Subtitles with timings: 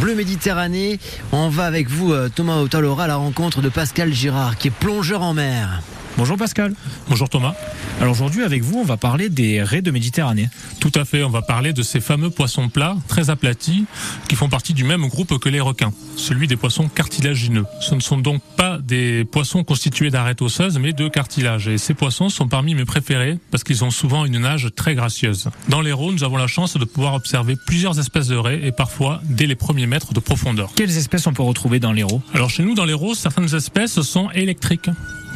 [0.00, 0.98] Bleu Méditerranée,
[1.30, 4.72] on va avec vous euh, Thomas Otalora à la rencontre de Pascal Girard qui est
[4.72, 5.80] plongeur en mer.
[6.18, 6.74] Bonjour Pascal.
[7.08, 7.54] Bonjour Thomas.
[8.00, 10.50] Alors aujourd'hui avec vous on va parler des raies de Méditerranée.
[10.78, 13.84] Tout à fait, on va parler de ces fameux poissons plats, très aplatis,
[14.28, 17.64] qui font partie du même groupe que les requins, celui des poissons cartilagineux.
[17.80, 21.68] Ce ne sont donc pas des poissons constitués d'arêtes osseuses, mais de cartilage.
[21.68, 25.48] Et ces poissons sont parmi mes préférés parce qu'ils ont souvent une nage très gracieuse.
[25.68, 29.20] Dans l'Hérault, nous avons la chance de pouvoir observer plusieurs espèces de raies et parfois
[29.24, 30.70] dès les premiers mètres de profondeur.
[30.74, 34.30] Quelles espèces on peut retrouver dans l'Hérault Alors chez nous, dans l'Hérault, certaines espèces sont
[34.32, 34.90] électriques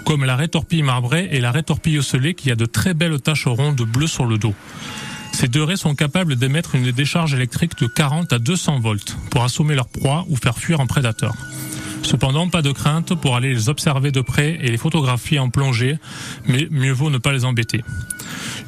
[0.06, 3.82] comme la rétorpille marbrée et la rétorpille ocellée qui a de très belles taches rondes
[3.82, 4.54] bleues sur le dos.
[5.32, 9.42] Ces deux raies sont capables d'émettre une décharge électrique de 40 à 200 volts pour
[9.42, 11.34] assommer leur proie ou faire fuir un prédateur.
[12.02, 15.98] Cependant, pas de crainte pour aller les observer de près et les photographier en plongée,
[16.46, 17.82] mais mieux vaut ne pas les embêter.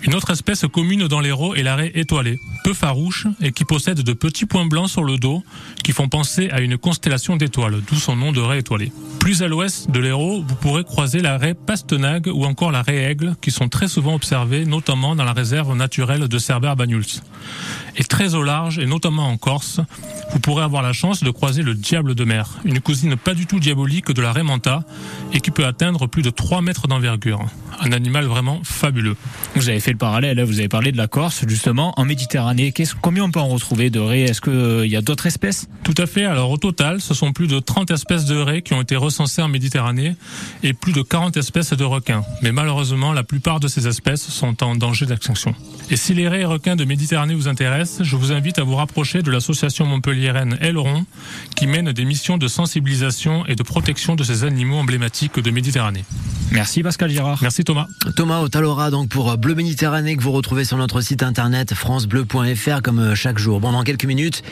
[0.02, 4.12] Une autre espèce commune dans l'Hérault est l'arrêt étoilé, peu farouche et qui possède de
[4.12, 5.42] petits points blancs sur le dos
[5.82, 8.92] qui font penser à une constellation d'étoiles, d'où son nom de raie étoilé.
[9.18, 13.10] Plus à l'ouest de l'Hérault, vous pourrez croiser la raie pastenag ou encore la raie
[13.10, 17.02] aigle qui sont très souvent observées, notamment dans la réserve naturelle de Cerbère-Bagnols.
[17.96, 19.80] Et très au large, et notamment en Corse,
[20.32, 23.46] vous pourrez avoir la chance de croiser le diable de mer, une cousine pas du
[23.46, 24.84] tout diabolique de la raie manta
[25.32, 27.44] et qui peut atteindre plus de 3 mètres d'envergure.
[27.80, 29.16] Un animal vraiment fabuleux.
[29.92, 32.72] Le parallèle, vous avez parlé de la Corse, justement, en Méditerranée.
[33.00, 34.22] Combien on peut en retrouver de raies?
[34.22, 35.68] Est-ce qu'il euh, y a d'autres espèces?
[35.84, 36.24] Tout à fait.
[36.24, 39.40] Alors au total, ce sont plus de 30 espèces de raies qui ont été recensées
[39.42, 40.16] en Méditerranée
[40.62, 42.22] et plus de 40 espèces de requins.
[42.42, 45.54] Mais malheureusement, la plupart de ces espèces sont en danger d'extinction.
[45.90, 48.76] Et si les raies et requins de Méditerranée vous intéressent, je vous invite à vous
[48.76, 51.06] rapprocher de l'association montpelliéraine Aileron
[51.56, 56.04] qui mène des missions de sensibilisation et de protection de ces animaux emblématiques de Méditerranée.
[56.52, 57.38] Merci Pascal Girard.
[57.42, 57.86] Merci Thomas.
[58.16, 62.98] Thomas Otalora donc pour Bleu Méditerranée que vous retrouvez sur notre site internet francebleu.fr comme
[62.98, 63.60] euh, chaque jour.
[63.60, 64.42] Bon, dans quelques minutes,